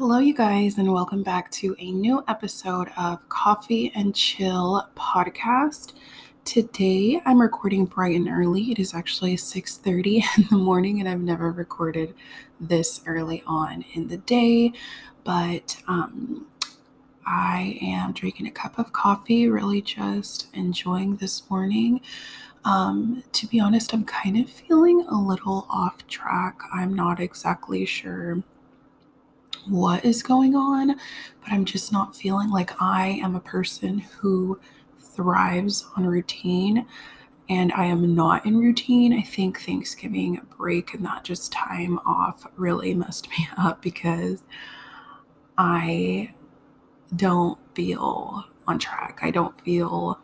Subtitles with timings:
[0.00, 5.92] Hello, you guys, and welcome back to a new episode of Coffee and Chill podcast.
[6.46, 8.70] Today, I'm recording bright and early.
[8.70, 12.14] It is actually 6:30 in the morning, and I've never recorded
[12.58, 14.72] this early on in the day.
[15.22, 16.46] But um,
[17.26, 22.00] I am drinking a cup of coffee, really just enjoying this morning.
[22.64, 26.62] Um, to be honest, I'm kind of feeling a little off track.
[26.72, 28.42] I'm not exactly sure
[29.68, 34.58] what is going on, but I'm just not feeling like I am a person who
[34.98, 36.86] thrives on routine
[37.48, 39.12] and I am not in routine.
[39.12, 44.44] I think Thanksgiving break and that just time off really messed me up because
[45.58, 46.32] I
[47.16, 49.18] don't feel on track.
[49.22, 50.18] I don't feel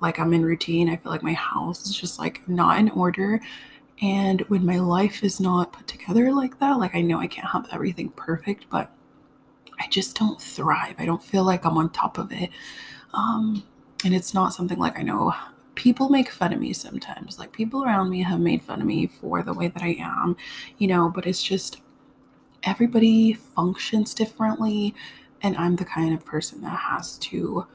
[0.00, 0.88] like I'm in routine.
[0.88, 3.40] I feel like my house is just like not in order.
[4.02, 7.48] And when my life is not put together like that, like I know I can't
[7.48, 8.90] have everything perfect, but
[9.78, 10.96] I just don't thrive.
[10.98, 12.50] I don't feel like I'm on top of it.
[13.12, 13.64] Um,
[14.04, 15.34] and it's not something like I know
[15.74, 17.38] people make fun of me sometimes.
[17.38, 20.36] Like people around me have made fun of me for the way that I am,
[20.78, 21.80] you know, but it's just
[22.62, 24.94] everybody functions differently.
[25.42, 27.66] And I'm the kind of person that has to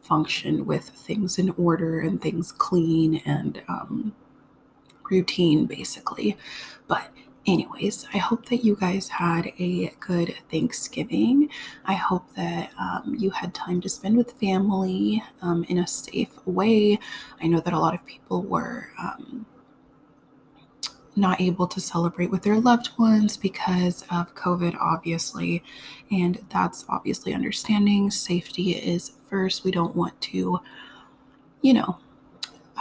[0.00, 4.14] function with things in order and things clean and um,
[5.10, 6.36] routine, basically.
[6.88, 7.10] But
[7.46, 11.48] anyways, I hope that you guys had a good Thanksgiving.
[11.84, 16.34] I hope that um, you had time to spend with family um, in a safe
[16.46, 16.98] way.
[17.40, 18.90] I know that a lot of people were.
[18.98, 19.46] Um,
[21.16, 25.62] not able to celebrate with their loved ones because of COVID, obviously.
[26.10, 28.10] And that's obviously understanding.
[28.10, 29.64] Safety is first.
[29.64, 30.60] We don't want to,
[31.62, 31.98] you know,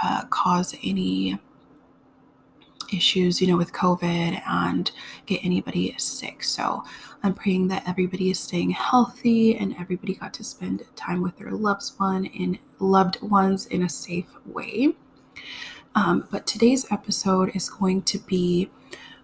[0.04, 1.40] uh, cause any
[2.94, 4.92] issues, you know, with COVID and
[5.26, 6.44] get anybody sick.
[6.44, 6.84] So
[7.24, 11.52] I'm praying that everybody is staying healthy and everybody got to spend time with their
[11.52, 14.96] loved one and loved ones in a safe way.
[15.96, 18.70] Um, but today's episode is going to be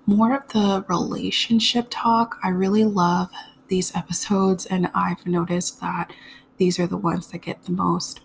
[0.05, 2.39] more of the relationship talk.
[2.43, 3.29] I really love
[3.67, 6.11] these episodes, and I've noticed that
[6.57, 8.21] these are the ones that get the most.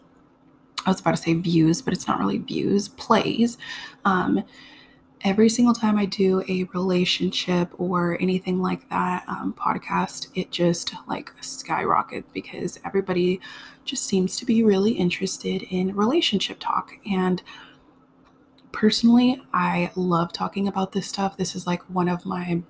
[0.85, 3.59] I was about to say views, but it's not really views, plays.
[4.05, 4.45] Um,
[5.27, 10.95] every single time I do a relationship or anything like that um, podcast, it just
[11.09, 13.41] like skyrockets because everybody
[13.85, 16.93] just seems to be really interested in relationship talk.
[17.11, 17.43] And
[18.71, 21.37] personally, I love talking about this stuff.
[21.37, 22.63] This is like one of my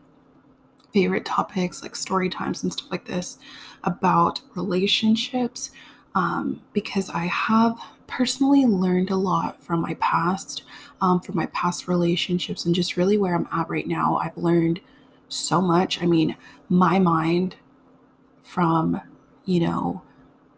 [0.94, 3.36] favorite topics, like story times and stuff like this,
[3.84, 5.72] about relationships,
[6.14, 10.62] um, because I have personally learned a lot from my past,
[11.00, 14.16] um, from my past relationships, and just really where I'm at right now.
[14.16, 14.80] I've learned
[15.28, 16.02] so much.
[16.02, 16.36] I mean,
[16.68, 17.56] my mind
[18.42, 19.00] from,
[19.44, 20.02] you know,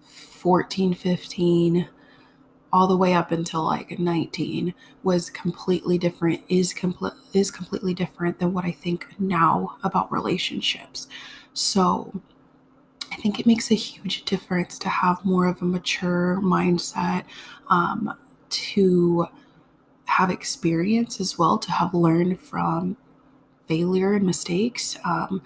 [0.02, 1.88] 14, 15,
[2.72, 8.38] all the way up until like 19 was completely different is complete is completely different
[8.38, 11.08] than what I think now about relationships.
[11.54, 12.20] So
[13.18, 17.24] I think it makes a huge difference to have more of a mature mindset,
[17.68, 18.14] um,
[18.50, 19.26] to
[20.04, 22.96] have experience as well, to have learned from
[23.66, 24.96] failure and mistakes.
[25.04, 25.42] Um,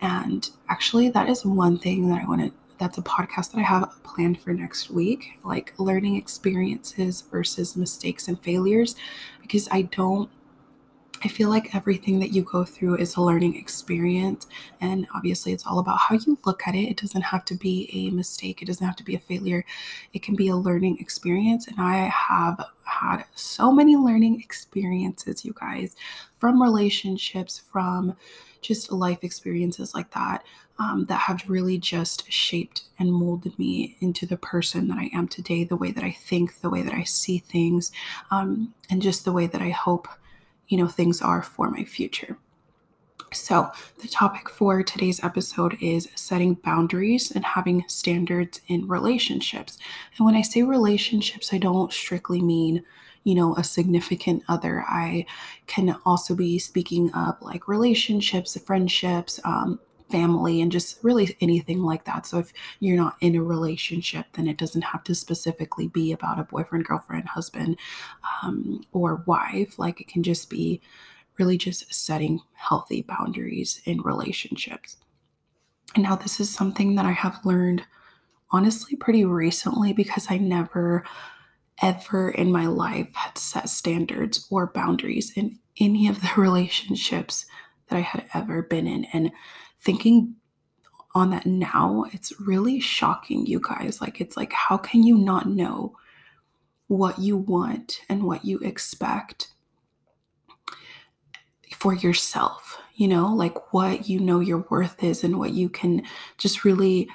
[0.00, 3.64] and actually, that is one thing that I want to that's a podcast that I
[3.64, 8.96] have planned for next week, like learning experiences versus mistakes and failures,
[9.42, 10.30] because I don't
[11.22, 14.46] I feel like everything that you go through is a learning experience.
[14.80, 16.88] And obviously, it's all about how you look at it.
[16.88, 19.64] It doesn't have to be a mistake, it doesn't have to be a failure.
[20.12, 21.66] It can be a learning experience.
[21.66, 25.94] And I have had so many learning experiences, you guys,
[26.38, 28.16] from relationships, from
[28.62, 30.44] just life experiences like that
[30.80, 35.28] um, that have really just shaped and molded me into the person that I am
[35.28, 37.92] today, the way that I think, the way that I see things,
[38.30, 40.08] um, and just the way that I hope,
[40.70, 42.38] you know, things are for my future.
[43.32, 43.70] So,
[44.00, 49.78] the topic for today's episode is setting boundaries and having standards in relationships.
[50.16, 52.84] And when I say relationships, I don't strictly mean
[53.24, 54.84] you know, a significant other.
[54.88, 55.26] I
[55.66, 59.78] can also be speaking of like relationships, friendships, um,
[60.10, 62.26] family, and just really anything like that.
[62.26, 66.38] So if you're not in a relationship, then it doesn't have to specifically be about
[66.38, 67.78] a boyfriend, girlfriend, husband,
[68.42, 69.78] um, or wife.
[69.78, 70.80] Like it can just be
[71.38, 74.96] really just setting healthy boundaries in relationships.
[75.94, 77.84] And now, this is something that I have learned
[78.52, 81.04] honestly pretty recently because I never
[81.82, 87.46] ever in my life had set standards or boundaries in any of the relationships
[87.88, 89.06] that I had ever been in.
[89.12, 89.32] And
[89.80, 90.36] thinking
[91.14, 94.00] on that now, it's really shocking, you guys.
[94.00, 95.96] Like, it's like, how can you not know
[96.86, 99.48] what you want and what you expect
[101.74, 102.80] for yourself?
[102.94, 106.02] You know, like what you know your worth is and what you can
[106.38, 107.08] just really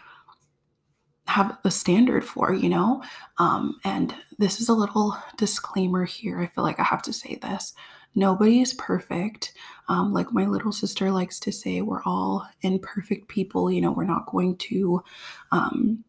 [1.28, 3.04] have a standard for, you know?
[3.38, 6.40] Um, and this is a little disclaimer here.
[6.40, 7.74] I feel like I have to say this.
[8.16, 9.54] Nobody is perfect.
[9.88, 13.70] Um, like my little sister likes to say, we're all imperfect people.
[13.70, 15.04] You know, we're not going to
[15.52, 16.04] um,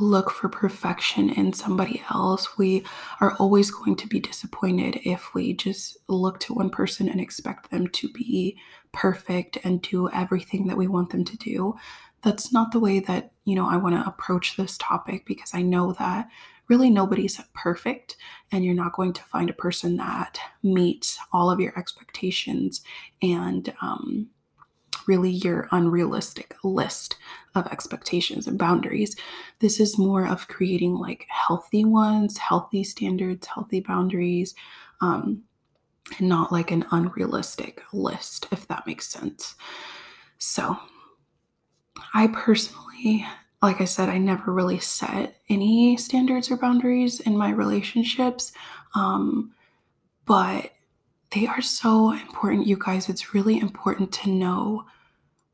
[0.00, 2.58] look for perfection in somebody else.
[2.58, 2.84] We
[3.20, 7.70] are always going to be disappointed if we just look to one person and expect
[7.70, 8.56] them to be
[8.92, 11.76] perfect and do everything that we want them to do
[12.24, 15.62] that's not the way that, you know, I want to approach this topic because I
[15.62, 16.28] know that
[16.68, 18.16] really nobody's perfect
[18.52, 22.82] and you're not going to find a person that meets all of your expectations
[23.22, 24.28] and um,
[25.06, 27.16] really your unrealistic list
[27.54, 29.16] of expectations and boundaries.
[29.58, 34.54] This is more of creating like healthy ones, healthy standards, healthy boundaries,
[35.00, 35.42] um,
[36.18, 39.54] and not like an unrealistic list, if that makes sense.
[40.38, 40.76] So,
[42.12, 43.26] I personally,
[43.64, 48.52] like I said, I never really set any standards or boundaries in my relationships.
[48.94, 49.54] Um,
[50.26, 50.72] but
[51.30, 53.08] they are so important, you guys.
[53.08, 54.84] It's really important to know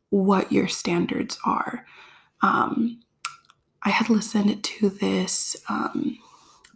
[0.08, 1.86] what your standards are.
[2.42, 3.00] Um,
[3.84, 6.18] I had listened to this um,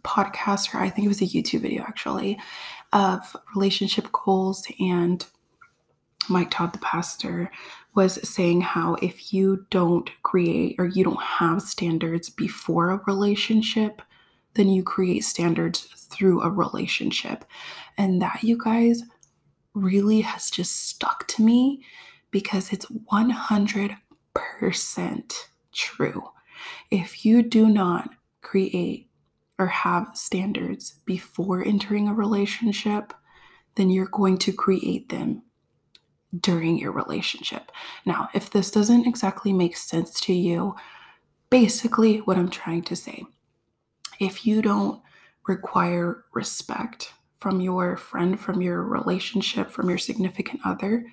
[0.03, 2.39] podcast, or I think it was a YouTube video actually,
[2.93, 5.25] of relationship goals and
[6.29, 7.51] Mike Todd, the pastor,
[7.95, 14.01] was saying how if you don't create or you don't have standards before a relationship,
[14.55, 17.45] then you create standards through a relationship.
[17.97, 19.03] And that, you guys,
[19.73, 21.83] really has just stuck to me
[22.31, 23.97] because it's 100%
[25.73, 26.23] true.
[26.91, 28.09] If you do not
[28.41, 29.09] create
[29.57, 33.13] or have standards before entering a relationship,
[33.75, 35.43] then you're going to create them
[36.39, 37.71] during your relationship.
[38.05, 40.75] Now, if this doesn't exactly make sense to you,
[41.49, 43.23] basically what I'm trying to say,
[44.19, 45.01] if you don't
[45.47, 51.05] require respect from your friend, from your relationship, from your significant other,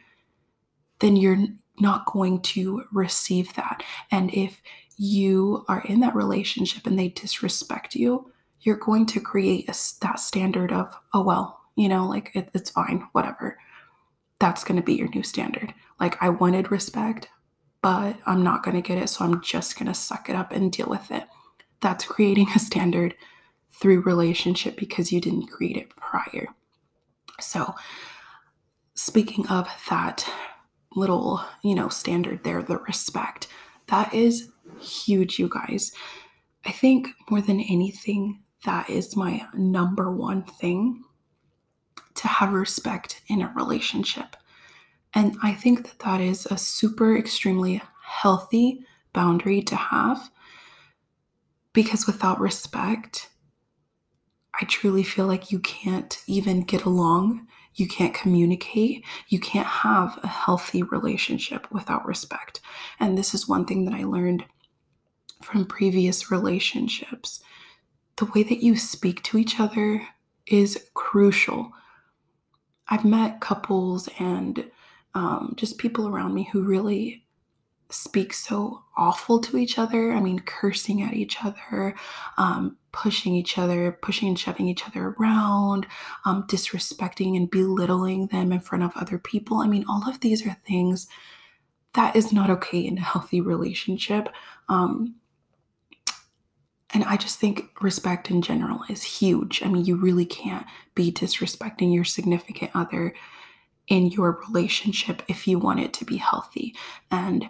[1.01, 1.45] then you're
[1.81, 3.83] not going to receive that.
[4.11, 4.63] And if
[4.97, 8.31] you are in that relationship and they disrespect you,
[8.61, 12.71] you're going to create a, that standard of, oh, well, you know, like it, it's
[12.71, 13.59] fine, whatever
[14.43, 15.73] that's going to be your new standard.
[16.01, 17.29] Like, I wanted respect,
[17.81, 19.09] but I'm not going to get it.
[19.09, 21.23] So I'm just going to suck it up and deal with it.
[21.81, 23.15] That's creating a standard
[23.71, 26.49] through relationship because you didn't create it prior.
[27.39, 27.77] So,
[28.95, 30.29] speaking of that
[30.97, 33.47] little, you know, standard there, the respect,
[33.87, 34.49] that is
[34.81, 35.93] huge, you guys.
[36.67, 41.05] I think more than anything, that is my number one thing
[42.23, 44.37] to have respect in a relationship.
[45.13, 50.31] And I think that that is a super extremely healthy boundary to have
[51.73, 53.29] because without respect,
[54.61, 57.49] I truly feel like you can't even get along.
[57.75, 59.05] You can't communicate.
[59.29, 62.61] You can't have a healthy relationship without respect.
[63.01, 64.45] And this is one thing that I learned
[65.43, 67.43] from previous relationships.
[68.17, 70.07] The way that you speak to each other
[70.47, 71.73] is crucial
[72.89, 74.71] I've met couples and
[75.15, 77.25] um, just people around me who really
[77.91, 80.13] speak so awful to each other.
[80.13, 81.95] I mean, cursing at each other,
[82.39, 85.87] um, pushing each other, pushing and shoving each other around,
[86.25, 89.59] um, disrespecting and belittling them in front of other people.
[89.59, 91.07] I mean, all of these are things
[91.95, 94.29] that is not okay in a healthy relationship.
[94.69, 95.17] Um,
[96.93, 99.63] and I just think respect in general is huge.
[99.63, 103.15] I mean, you really can't be disrespecting your significant other
[103.89, 106.75] in your relationship if you want it to be healthy.
[107.11, 107.49] And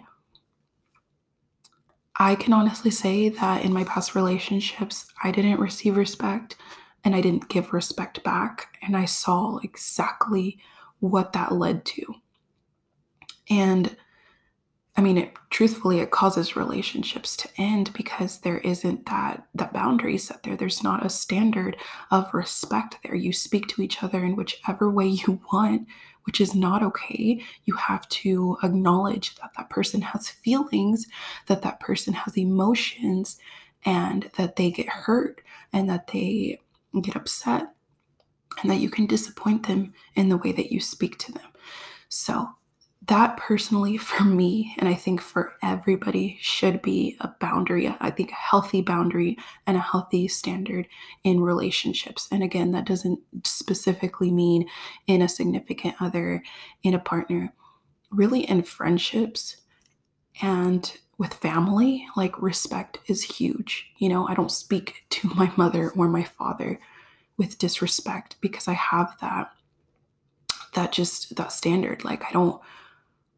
[2.17, 6.55] I can honestly say that in my past relationships, I didn't receive respect
[7.03, 8.77] and I didn't give respect back.
[8.81, 10.59] And I saw exactly
[10.99, 12.15] what that led to.
[13.49, 13.95] And
[14.95, 20.19] I mean, it truthfully it causes relationships to end because there isn't that that boundary
[20.19, 20.55] set there.
[20.55, 21.77] There's not a standard
[22.11, 23.15] of respect there.
[23.15, 25.87] You speak to each other in whichever way you want,
[26.25, 27.43] which is not okay.
[27.65, 31.07] You have to acknowledge that that person has feelings,
[31.47, 33.39] that that person has emotions,
[33.85, 36.59] and that they get hurt and that they
[37.01, 37.73] get upset
[38.61, 41.47] and that you can disappoint them in the way that you speak to them.
[42.09, 42.49] So,
[43.07, 48.31] that personally for me and i think for everybody should be a boundary i think
[48.31, 50.87] a healthy boundary and a healthy standard
[51.23, 52.27] in relationships.
[52.31, 54.67] And again that doesn't specifically mean
[55.07, 56.43] in a significant other
[56.83, 57.53] in a partner
[58.11, 59.57] really in friendships
[60.41, 63.91] and with family like respect is huge.
[63.97, 66.79] You know i don't speak to my mother or my father
[67.37, 69.51] with disrespect because i have that
[70.75, 72.03] that just that standard.
[72.03, 72.61] Like i don't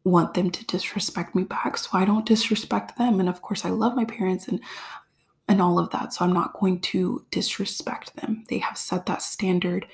[0.06, 3.18] want them to disrespect me back so i don't disrespect them.
[3.18, 4.60] And of course i love my parents and
[5.48, 8.44] and all of that so i'm not going to disrespect them.
[8.48, 9.86] They have set that standard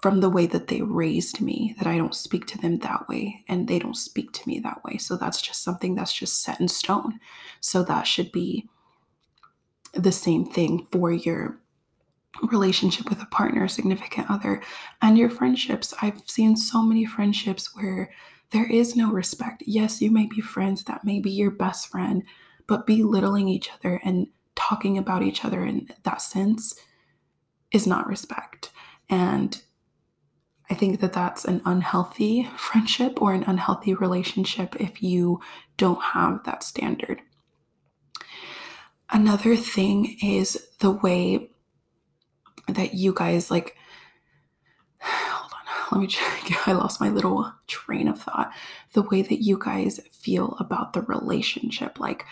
[0.00, 3.44] from the way that they raised me that i don't speak to them that way
[3.48, 4.96] and they don't speak to me that way.
[4.96, 7.18] So that's just something that's just set in stone.
[7.60, 8.68] So that should be
[9.92, 11.58] the same thing for your
[12.52, 14.62] relationship with a partner significant other
[15.02, 15.94] and your friendships.
[16.02, 18.10] I've seen so many friendships where
[18.50, 19.62] there is no respect.
[19.66, 22.22] Yes, you may be friends, that may be your best friend,
[22.66, 26.74] but belittling each other and talking about each other in that sense
[27.72, 28.70] is not respect.
[29.08, 29.60] And
[30.70, 35.40] I think that that's an unhealthy friendship or an unhealthy relationship if you
[35.76, 37.20] don't have that standard.
[39.10, 41.50] Another thing is the way
[42.66, 43.76] that you guys like
[45.92, 46.52] let me check.
[46.68, 48.52] I lost my little train of thought.
[48.92, 52.24] The way that you guys feel about the relationship, like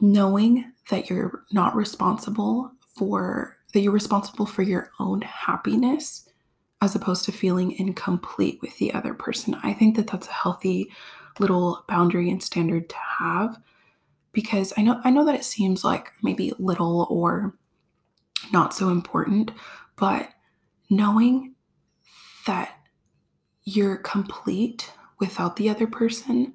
[0.00, 6.26] knowing that you're not responsible for that you're responsible for your own happiness
[6.80, 9.56] as opposed to feeling incomplete with the other person.
[9.62, 10.90] I think that that's a healthy
[11.38, 13.60] little boundary and standard to have
[14.32, 17.54] because I know I know that it seems like maybe little or
[18.52, 19.50] not so important,
[19.96, 20.28] but
[20.88, 21.54] knowing
[22.46, 22.78] that
[23.64, 26.54] you're complete without the other person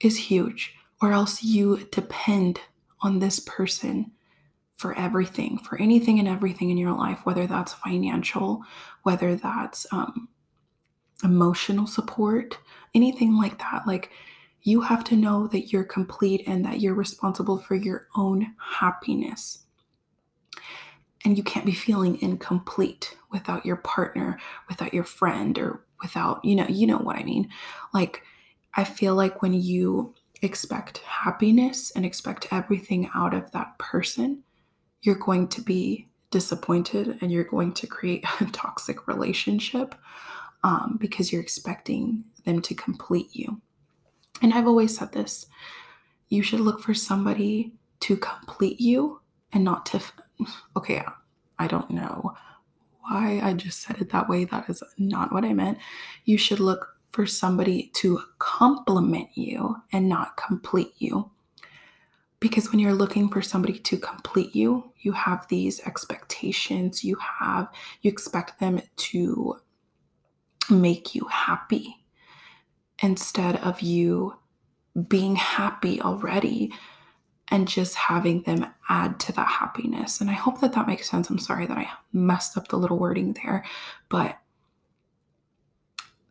[0.00, 2.60] is huge, or else you depend
[3.00, 4.12] on this person
[4.74, 8.62] for everything, for anything and everything in your life, whether that's financial,
[9.02, 10.28] whether that's um,
[11.24, 12.58] emotional support,
[12.94, 13.86] anything like that.
[13.86, 14.10] Like,
[14.62, 19.65] you have to know that you're complete and that you're responsible for your own happiness
[21.26, 26.54] and you can't be feeling incomplete without your partner without your friend or without you
[26.54, 27.50] know you know what i mean.
[27.92, 28.22] Like
[28.74, 34.44] i feel like when you expect happiness and expect everything out of that person
[35.02, 39.94] you're going to be disappointed and you're going to create a toxic relationship
[40.62, 43.60] um, because you're expecting them to complete you.
[44.42, 45.46] And i've always said this
[46.28, 49.20] you should look for somebody to complete you
[49.52, 50.00] and not to
[50.76, 51.02] okay,
[51.58, 52.34] I don't know
[53.02, 54.44] why I just said it that way.
[54.44, 55.78] That is not what I meant.
[56.24, 61.30] You should look for somebody to complement you and not complete you.
[62.40, 67.68] Because when you're looking for somebody to complete you, you have these expectations, you have,
[68.02, 69.56] you expect them to
[70.68, 71.96] make you happy
[73.02, 74.34] instead of you
[75.08, 76.72] being happy already
[77.48, 80.20] and just having them add to that happiness.
[80.20, 81.30] And I hope that that makes sense.
[81.30, 83.64] I'm sorry that I messed up the little wording there,
[84.08, 84.38] but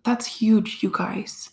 [0.03, 1.51] that's huge, you guys.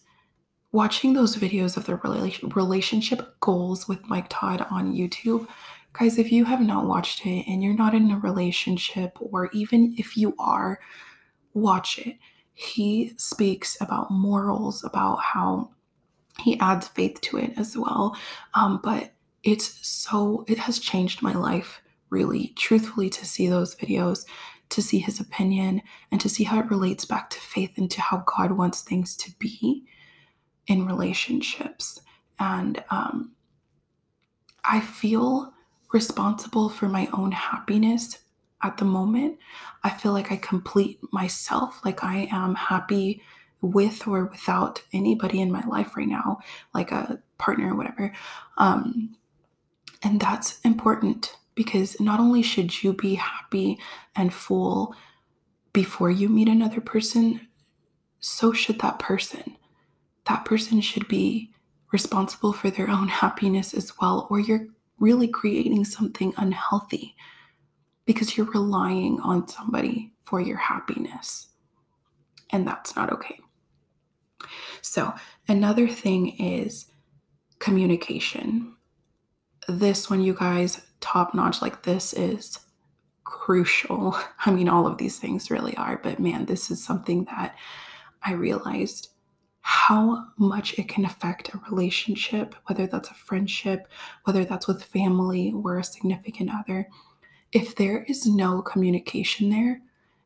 [0.73, 5.47] Watching those videos of the relationship goals with Mike Todd on YouTube,
[5.93, 9.95] guys, if you have not watched it and you're not in a relationship, or even
[9.97, 10.81] if you are,
[11.55, 12.17] watch it.
[12.55, 15.71] He speaks about morals, about how
[16.39, 18.17] he adds faith to it as well.
[18.55, 24.25] Um, but it's so, it has changed my life really, truthfully, to see those videos,
[24.69, 28.01] to see his opinion, and to see how it relates back to faith and to
[28.01, 29.85] how God wants things to be
[30.67, 32.01] in relationships.
[32.39, 33.33] And um,
[34.65, 35.53] I feel
[35.93, 38.19] responsible for my own happiness
[38.63, 39.39] at the moment.
[39.83, 43.23] I feel like I complete myself, like I am happy
[43.61, 46.39] with or without anybody in my life right now,
[46.75, 48.13] like a partner or whatever.
[48.59, 49.17] Um,
[50.03, 53.79] and that's important because not only should you be happy
[54.17, 54.95] and full
[55.73, 57.47] before you meet another person,
[58.21, 59.57] so should that person.
[60.27, 61.53] That person should be
[61.93, 64.67] responsible for their own happiness as well, or you're
[64.99, 67.15] really creating something unhealthy
[68.07, 71.49] because you're relying on somebody for your happiness.
[72.51, 73.39] And that's not okay.
[74.81, 75.13] So,
[75.49, 76.87] another thing is
[77.59, 78.75] communication
[79.69, 81.63] this one, you guys, top notch.
[81.63, 82.59] Like, this is
[83.25, 84.17] crucial.
[84.47, 87.57] I mean, all of these things really are, but man, this is something that
[88.23, 89.09] I realized
[89.63, 93.87] how much it can affect a relationship, whether that's a friendship,
[94.25, 96.89] whether that's with family or a significant other.
[97.53, 99.81] If there is no communication there,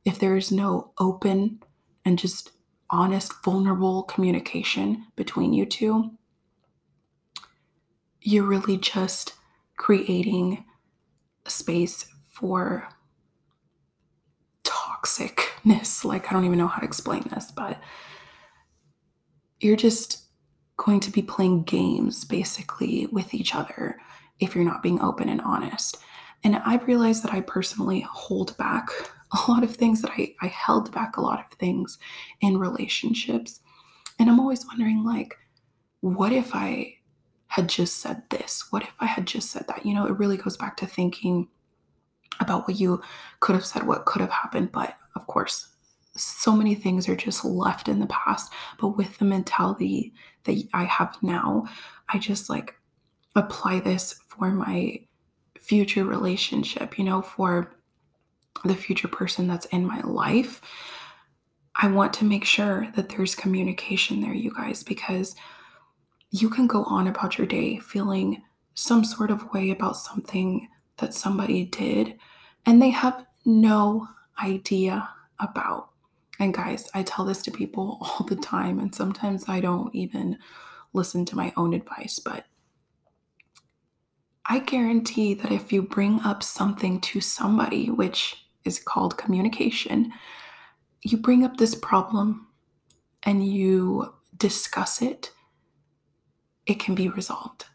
[0.05, 1.63] if there is no open
[2.05, 2.53] and just
[2.89, 6.13] honest, vulnerable communication between you two,
[8.27, 9.35] you're really just
[9.77, 10.65] creating
[11.47, 12.89] a space for
[14.65, 16.05] toxicness.
[16.05, 17.81] Like, I don't even know how to explain this, but
[19.61, 20.25] you're just
[20.77, 23.97] going to be playing games basically with each other
[24.41, 25.97] if you're not being open and honest.
[26.43, 28.89] And I've realized that I personally hold back
[29.33, 31.97] a lot of things that I, I held back a lot of things
[32.41, 33.61] in relationships.
[34.19, 35.37] And I'm always wondering, like,
[36.01, 36.96] what if I
[37.49, 38.67] had just said this?
[38.71, 39.87] What if I had just said that?
[39.87, 41.49] You know, it really goes back to thinking
[42.41, 43.01] about what you
[43.41, 44.73] could have said, what could have happened.
[44.73, 45.69] But of course,
[46.15, 48.53] so many things are just left in the past.
[48.79, 50.13] But with the mentality
[50.45, 51.67] that I have now,
[52.09, 52.75] I just like
[53.35, 55.01] apply this for my
[55.59, 57.77] future relationship, you know, for
[58.65, 60.61] the future person that's in my life.
[61.75, 65.35] I want to make sure that there's communication there, you guys, because
[66.31, 68.43] you can go on about your day feeling
[68.75, 70.69] some sort of way about something
[70.99, 72.19] that somebody did
[72.67, 74.09] and they have no
[74.43, 75.91] idea about.
[76.39, 80.39] And guys, I tell this to people all the time, and sometimes I don't even
[80.93, 82.45] listen to my own advice, but
[84.45, 90.13] I guarantee that if you bring up something to somebody, which is called communication,
[91.03, 92.49] you bring up this problem
[93.25, 95.33] and you discuss it,
[96.67, 97.67] it can be resolved.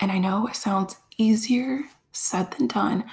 [0.00, 3.04] And I know it sounds easier said than done,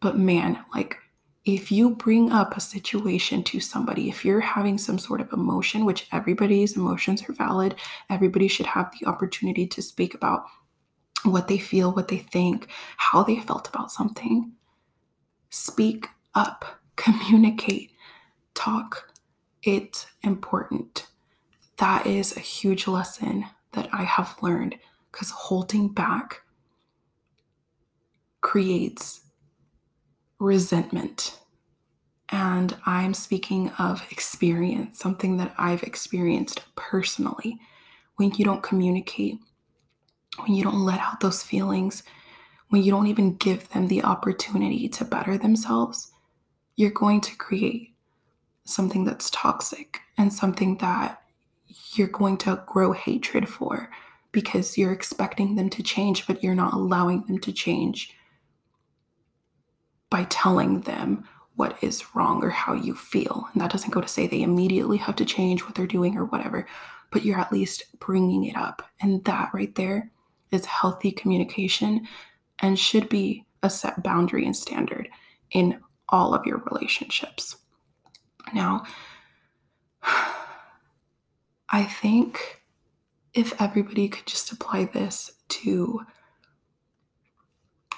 [0.00, 0.96] but man, like
[1.44, 5.84] if you bring up a situation to somebody, if you're having some sort of emotion,
[5.84, 7.74] which everybody's emotions are valid,
[8.08, 10.44] everybody should have the opportunity to speak about
[11.24, 14.52] what they feel, what they think, how they felt about something.
[15.50, 16.64] Speak up,
[16.96, 17.90] communicate,
[18.54, 19.08] talk.
[19.62, 21.06] It's important.
[21.78, 24.76] That is a huge lesson that I have learned
[25.10, 26.42] because holding back
[28.40, 29.20] creates
[30.38, 31.38] resentment.
[32.30, 37.58] And I'm speaking of experience, something that I've experienced personally.
[38.16, 39.38] When you don't communicate,
[40.38, 42.02] when you don't let out those feelings,
[42.68, 46.10] when you don't even give them the opportunity to better themselves,
[46.76, 47.94] you're going to create
[48.64, 51.21] something that's toxic and something that
[51.92, 53.90] you're going to grow hatred for
[54.32, 58.14] because you're expecting them to change, but you're not allowing them to change
[60.10, 61.24] by telling them
[61.54, 63.46] what is wrong or how you feel.
[63.52, 66.24] And that doesn't go to say they immediately have to change what they're doing or
[66.24, 66.66] whatever,
[67.10, 68.88] but you're at least bringing it up.
[69.00, 70.10] And that right there
[70.50, 72.06] is healthy communication
[72.58, 75.08] and should be a set boundary and standard
[75.50, 75.78] in
[76.08, 77.56] all of your relationships.
[78.54, 78.84] Now,
[81.72, 82.62] I think
[83.32, 86.02] if everybody could just apply this to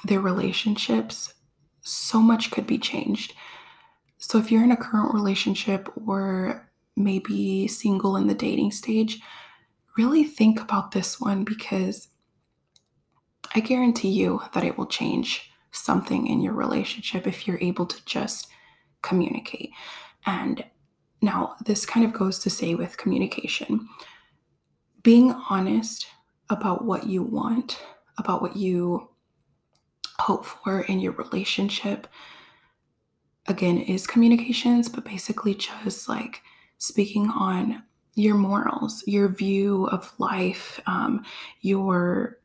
[0.05, 1.35] their relationships,
[1.81, 3.35] so much could be changed.
[4.19, 9.21] So, if you're in a current relationship or maybe single in the dating stage,
[9.97, 12.09] really think about this one because
[13.55, 18.05] I guarantee you that it will change something in your relationship if you're able to
[18.05, 18.49] just
[19.03, 19.71] communicate.
[20.27, 20.65] And
[21.22, 23.88] now, this kind of goes to say with communication.
[25.03, 26.07] Being honest
[26.50, 27.81] about what you want,
[28.18, 29.09] about what you
[30.18, 32.07] hope for in your relationship
[33.46, 36.40] again is communications but basically just like
[36.79, 37.83] speaking on
[38.14, 41.24] your morals your view of life um,
[41.62, 42.38] your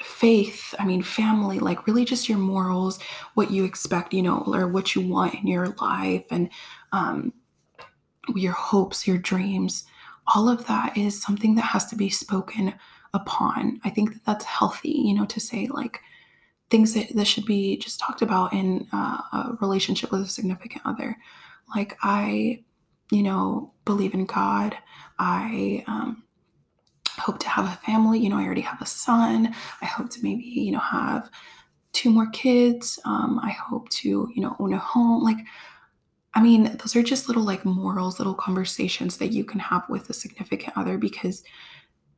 [0.00, 3.00] faith i mean family like really just your morals
[3.34, 6.48] what you expect you know or what you want in your life and
[6.92, 7.32] um,
[8.34, 9.84] your hopes your dreams
[10.34, 12.74] all of that is something that has to be spoken
[13.12, 16.00] upon i think that that's healthy you know to say like
[16.70, 20.82] things that, that should be just talked about in uh, a relationship with a significant
[20.84, 21.16] other.
[21.74, 22.62] Like, I,
[23.10, 24.76] you know, believe in God.
[25.18, 26.22] I um,
[27.18, 28.18] hope to have a family.
[28.18, 29.54] You know, I already have a son.
[29.82, 31.30] I hope to maybe, you know, have
[31.92, 32.98] two more kids.
[33.04, 35.22] Um, I hope to, you know, own a home.
[35.22, 35.38] Like,
[36.34, 40.08] I mean, those are just little like morals, little conversations that you can have with
[40.10, 41.42] a significant other because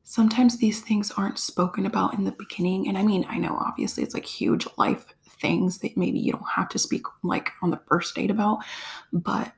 [0.02, 2.88] sometimes these things aren't spoken about in the beginning.
[2.88, 5.06] And I mean, I know obviously it's like huge life
[5.40, 8.58] things that maybe you don't have to speak like on the first date about,
[9.12, 9.52] but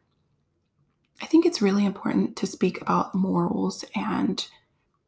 [1.21, 4.47] I think it's really important to speak about morals and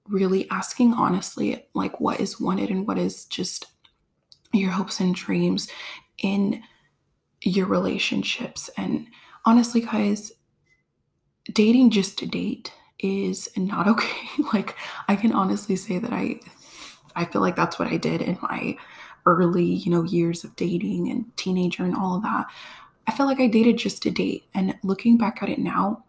[0.08, 3.66] really asking honestly, like what is wanted and what is just
[4.52, 5.68] your hopes and dreams
[6.18, 6.62] in
[7.42, 8.70] your relationships.
[8.76, 9.06] And
[9.44, 10.32] honestly, guys,
[11.52, 14.16] dating just to date is not okay.
[14.52, 14.76] like
[15.08, 16.40] I can honestly say that I
[17.16, 18.76] I feel like that's what I did in my
[19.26, 22.46] early, you know, years of dating and teenager and all of that.
[23.06, 24.44] I feel like I dated just to date.
[24.54, 26.04] And looking back at it now,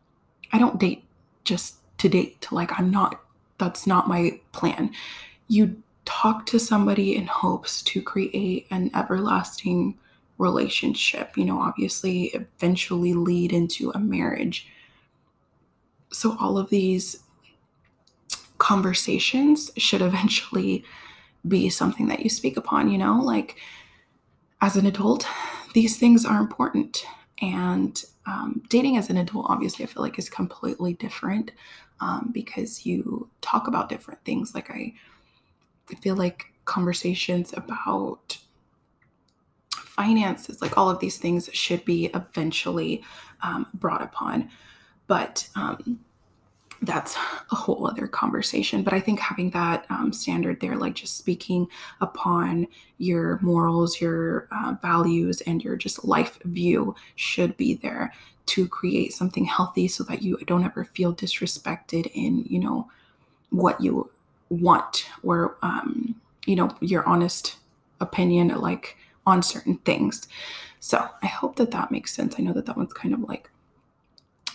[0.51, 1.03] I don't date
[1.43, 2.47] just to date.
[2.51, 3.21] Like I'm not
[3.57, 4.91] that's not my plan.
[5.47, 9.97] You talk to somebody in hopes to create an everlasting
[10.37, 14.67] relationship, you know, obviously eventually lead into a marriage.
[16.11, 17.23] So all of these
[18.57, 20.83] conversations should eventually
[21.47, 23.57] be something that you speak upon, you know, like
[24.61, 25.27] as an adult,
[25.73, 27.05] these things are important.
[27.41, 31.51] And um, dating as an adult, obviously, I feel like is completely different
[31.99, 34.55] um, because you talk about different things.
[34.55, 34.93] Like, I,
[35.91, 38.37] I feel like conversations about
[39.73, 43.03] finances, like all of these things, should be eventually
[43.41, 44.49] um, brought upon.
[45.07, 45.99] But um,
[46.85, 47.15] that's
[47.51, 48.83] a whole other conversation.
[48.83, 51.67] But I think having that um, standard there, like just speaking
[52.01, 52.67] upon
[52.97, 58.13] your morals, your uh, values, and your just life view, should be there
[58.47, 62.89] to create something healthy so that you don't ever feel disrespected in, you know,
[63.49, 64.09] what you
[64.49, 67.55] want or, um, you know, your honest
[67.99, 70.27] opinion, like on certain things.
[70.79, 72.35] So I hope that that makes sense.
[72.37, 73.49] I know that that one's kind of like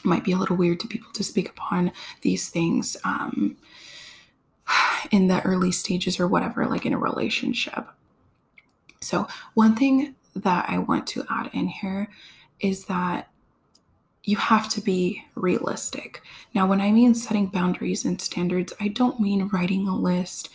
[0.05, 3.57] might be a little weird to people to speak upon these things um,
[5.11, 7.87] in the early stages or whatever, like in a relationship.
[9.01, 12.09] So, one thing that I want to add in here
[12.61, 13.29] is that
[14.25, 16.23] you have to be realistic.
[16.55, 20.51] Now, when I mean setting boundaries and standards, I don't mean writing a list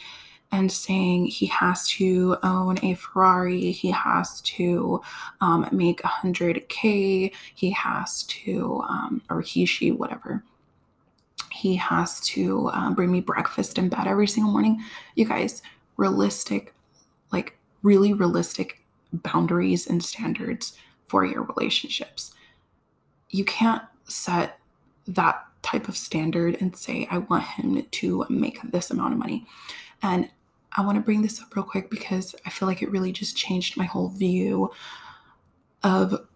[0.55, 5.01] and saying he has to own a Ferrari, he has to
[5.41, 10.41] um, make 100K, he has to, um, or he, she, whatever.
[11.51, 14.81] He has to um, bring me breakfast in bed every single morning.
[15.15, 15.61] You guys,
[15.97, 16.73] realistic,
[17.33, 22.33] like really realistic boundaries and standards for your relationships.
[23.29, 24.57] You can't set
[25.05, 29.45] that type of standard and say, I want him to make this amount of money.
[30.01, 30.29] And
[30.77, 33.37] I want to bring this up real quick because I feel like it really just
[33.37, 34.71] changed my whole view
[35.83, 36.27] of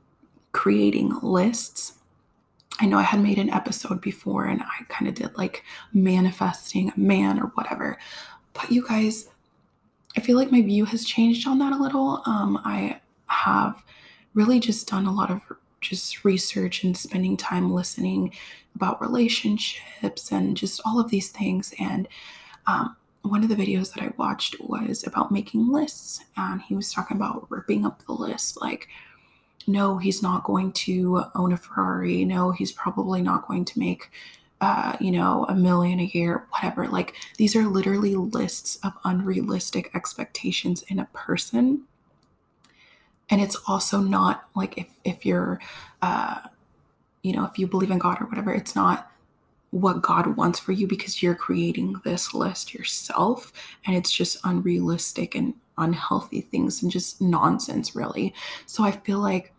[0.52, 1.94] creating lists.
[2.80, 6.90] I know I had made an episode before and I kind of did like manifesting
[6.96, 7.98] a man or whatever.
[8.54, 9.28] But you guys,
[10.16, 12.22] I feel like my view has changed on that a little.
[12.26, 13.84] Um, I have
[14.34, 15.42] really just done a lot of
[15.82, 18.34] just research and spending time listening
[18.76, 21.74] about relationships and just all of these things.
[21.80, 22.08] And
[22.68, 26.92] um, one of the videos that I watched was about making lists, and he was
[26.92, 28.62] talking about ripping up the list.
[28.62, 28.88] Like,
[29.68, 32.26] no, he's not going to own a Ferrari.
[32.26, 34.10] No, he's probably not going to make,
[34.62, 36.88] uh, you know, a million a year, whatever.
[36.88, 41.84] Like, these are literally lists of unrealistic expectations in a person.
[43.30, 45.60] And it's also not like if if you're,
[46.02, 46.40] uh,
[47.22, 49.12] you know, if you believe in God or whatever, it's not
[49.72, 53.54] what God wants for you because you're creating this list yourself
[53.86, 58.34] and it's just unrealistic and unhealthy things and just nonsense, really.
[58.66, 59.54] So I feel like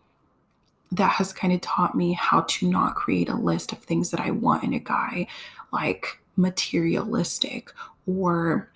[0.93, 4.21] that has kind of taught me how to not create a list of things that
[4.21, 5.29] I want in a guy,
[5.73, 7.73] like materialistic
[8.07, 8.69] or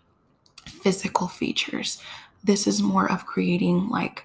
[0.67, 2.01] physical features.
[2.45, 4.25] This is more of creating like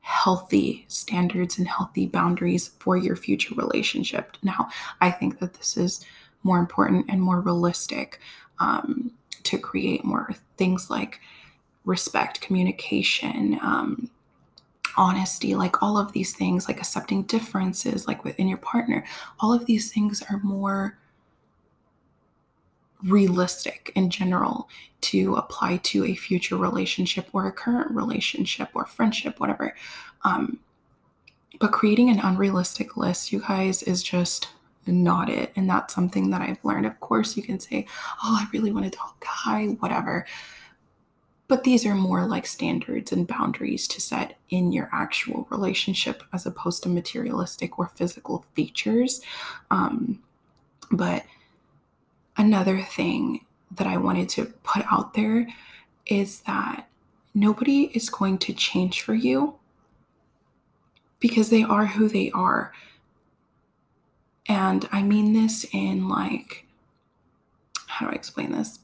[0.00, 4.36] healthy standards and healthy boundaries for your future relationship.
[4.42, 4.68] Now,
[5.00, 6.04] I think that this is
[6.42, 8.20] more important and more realistic
[8.58, 9.12] um,
[9.44, 11.20] to create more things like
[11.84, 14.10] respect, communication, um,
[14.96, 19.04] honesty, like all of these things, like accepting differences, like within your partner.
[19.40, 20.98] All of these things are more
[23.04, 24.68] realistic in general
[25.00, 29.74] to apply to a future relationship or a current relationship or friendship, whatever.
[30.24, 30.58] Um,
[31.60, 34.48] but creating an unrealistic list, you guys, is just
[34.92, 35.52] not it.
[35.56, 36.86] And that's something that I've learned.
[36.86, 37.86] Of course, you can say,
[38.24, 40.26] oh, I really want a tall guy, whatever.
[41.48, 46.44] But these are more like standards and boundaries to set in your actual relationship as
[46.44, 49.22] opposed to materialistic or physical features.
[49.70, 50.22] Um,
[50.90, 51.24] but
[52.36, 55.48] another thing that I wanted to put out there
[56.06, 56.88] is that
[57.34, 59.54] nobody is going to change for you
[61.20, 62.72] because they are who they are
[64.48, 66.66] And I mean this in like,
[67.86, 68.80] how do I explain this?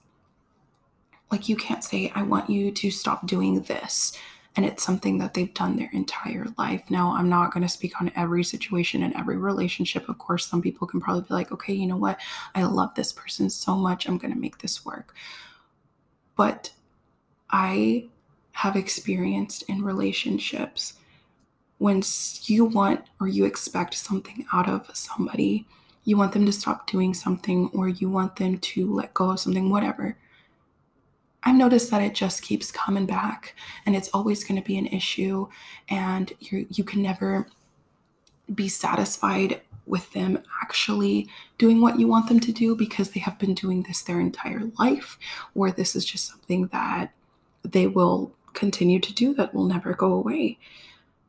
[1.33, 4.17] Like, you can't say, I want you to stop doing this.
[4.57, 6.89] And it's something that they've done their entire life.
[6.89, 10.09] Now, I'm not going to speak on every situation and every relationship.
[10.09, 12.21] Of course, some people can probably be like, okay, you know what?
[12.55, 14.07] I love this person so much.
[14.07, 15.15] I'm going to make this work.
[16.37, 16.71] But
[17.51, 18.07] I
[18.53, 20.95] have experienced in relationships
[21.85, 22.03] when
[22.45, 25.67] you want or you expect something out of somebody,
[26.05, 29.39] you want them to stop doing something or you want them to let go of
[29.39, 30.17] something, whatever.
[31.43, 34.87] I've noticed that it just keeps coming back and it's always going to be an
[34.87, 35.47] issue
[35.91, 37.49] and you you can never
[38.55, 43.39] be satisfied with them actually doing what you want them to do because they have
[43.39, 45.19] been doing this their entire life
[45.55, 47.13] or this is just something that
[47.63, 50.59] they will continue to do that will never go away.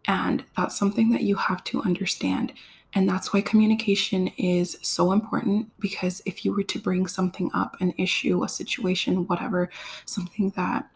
[0.08, 2.54] And that's something that you have to understand.
[2.94, 7.76] And that's why communication is so important because if you were to bring something up,
[7.82, 9.70] an issue, a situation, whatever,
[10.06, 10.90] something that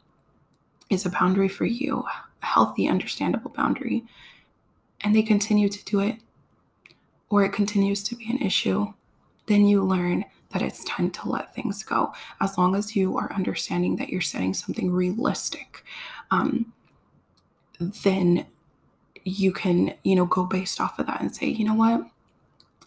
[0.89, 2.06] is a boundary for you,
[2.41, 4.06] a healthy, understandable boundary,
[5.02, 6.17] and they continue to do it,
[7.30, 8.93] or it continues to be an issue,
[9.48, 12.13] then you learn that it's time to let things go.
[12.41, 15.84] As long as you are understanding that you're setting something realistic,
[16.32, 16.74] um,
[17.80, 18.45] then
[19.30, 22.02] you can, you know, go based off of that and say, you know what?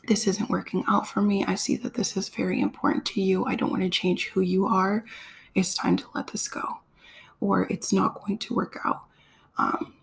[0.09, 1.45] This isn't working out for me.
[1.45, 3.45] I see that this is very important to you.
[3.45, 5.05] I don't want to change who you are.
[5.55, 6.81] It's time to let this go,
[7.41, 9.03] or it's not going to work out.
[9.59, 9.95] Um,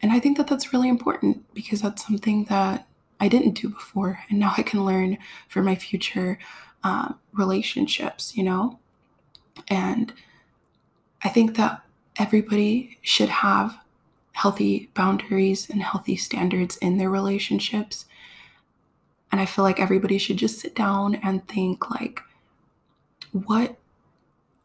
[0.00, 2.86] and I think that that's really important because that's something that
[3.20, 4.18] I didn't do before.
[4.28, 6.38] And now I can learn for my future
[6.82, 8.80] uh, relationships, you know?
[9.68, 10.12] And
[11.22, 11.82] I think that
[12.16, 13.78] everybody should have
[14.32, 18.06] healthy boundaries and healthy standards in their relationships.
[19.30, 22.20] And I feel like everybody should just sit down and think like
[23.32, 23.76] what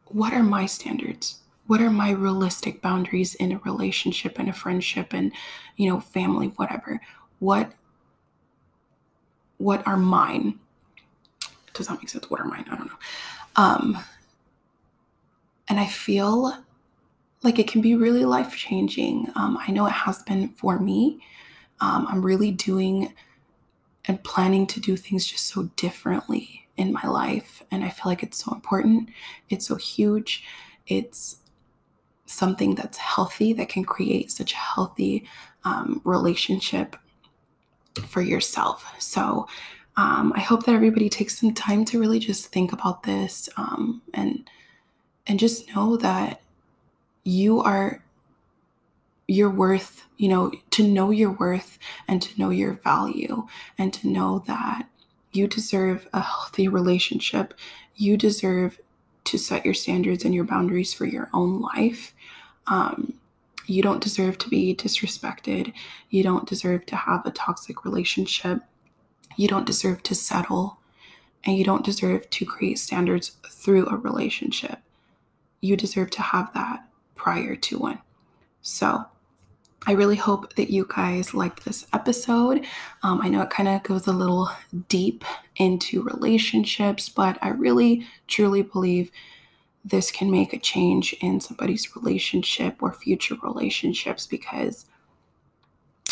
[0.06, 1.40] what are my standards?
[1.66, 5.32] What are my realistic boundaries in a relationship and a friendship and
[5.76, 7.00] you know family whatever?
[7.38, 7.72] What
[9.58, 10.58] what are mine?
[11.74, 12.30] Does that make sense?
[12.30, 12.64] What are mine?
[12.70, 12.98] I don't know.
[13.56, 13.98] Um
[15.68, 16.64] and I feel
[17.42, 19.30] like it can be really life changing.
[19.34, 21.22] Um, I know it has been for me.
[21.80, 23.14] Um, I'm really doing
[24.06, 27.62] and planning to do things just so differently in my life.
[27.70, 29.10] And I feel like it's so important.
[29.50, 30.44] It's so huge.
[30.86, 31.40] It's
[32.24, 35.28] something that's healthy that can create such a healthy
[35.64, 36.96] um, relationship
[38.06, 38.94] for yourself.
[38.98, 39.46] So
[39.96, 44.02] um, I hope that everybody takes some time to really just think about this um,
[44.14, 44.48] and
[45.26, 46.40] and just know that
[47.28, 48.02] you are
[49.26, 54.08] your worth, you know, to know your worth and to know your value and to
[54.08, 54.88] know that
[55.32, 57.52] you deserve a healthy relationship.
[57.94, 58.80] You deserve
[59.24, 62.14] to set your standards and your boundaries for your own life.
[62.66, 63.12] Um,
[63.66, 65.74] you don't deserve to be disrespected.
[66.08, 68.62] You don't deserve to have a toxic relationship.
[69.36, 70.78] You don't deserve to settle.
[71.44, 74.78] And you don't deserve to create standards through a relationship.
[75.60, 76.87] You deserve to have that
[77.18, 77.98] prior to one.
[78.62, 79.04] So,
[79.86, 82.64] I really hope that you guys liked this episode.
[83.02, 84.50] Um, I know it kind of goes a little
[84.88, 85.24] deep
[85.56, 89.10] into relationships, but I really truly believe
[89.84, 94.86] this can make a change in somebody's relationship or future relationships because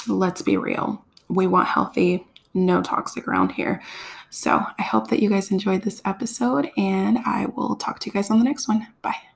[0.07, 3.83] let's be real, we want healthy, no toxic around here.
[4.31, 8.13] So I hope that you guys enjoyed this episode, and I will talk to you
[8.13, 8.87] guys on the next one.
[9.03, 9.36] Bye.